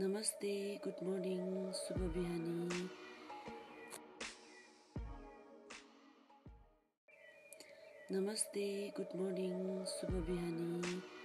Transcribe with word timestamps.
Namaste, 0.00 0.80
good 0.80 1.02
morning, 1.02 1.74
Subhabihani. 1.76 2.88
Namaste, 8.10 8.94
good 8.94 9.14
morning, 9.14 9.84
Subhabihani. 9.84 11.19